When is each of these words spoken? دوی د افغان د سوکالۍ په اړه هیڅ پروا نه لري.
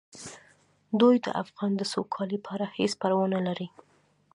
دوی 0.99 1.15
د 1.25 1.27
افغان 1.43 1.71
د 1.77 1.81
سوکالۍ 1.93 2.37
په 2.45 2.49
اړه 2.55 2.67
هیڅ 2.77 2.91
پروا 3.01 3.25
نه 3.35 3.41
لري. 3.47 3.67